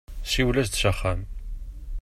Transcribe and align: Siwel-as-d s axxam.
Siwel-as-d 0.31 0.75
s 0.75 0.83
axxam. 0.91 1.21